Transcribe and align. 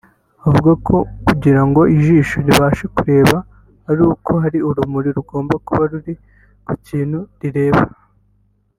Avuga 0.47 0.71
ko 0.87 0.95
kugira 1.25 1.61
ngo 1.67 1.81
ijisho 1.95 2.37
ribashe 2.47 2.85
kureba 2.95 3.37
ari 3.89 4.01
uko 4.11 4.31
hari 4.43 4.59
urumuri 4.69 5.09
rugomba 5.17 5.53
kuba 5.67 5.83
ruri 5.91 6.13
kukintu 6.67 7.19
rireba 7.41 7.83